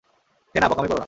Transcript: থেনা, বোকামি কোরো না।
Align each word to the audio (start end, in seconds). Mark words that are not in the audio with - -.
থেনা, 0.55 0.67
বোকামি 0.69 0.87
কোরো 0.87 0.95
না। 0.95 0.99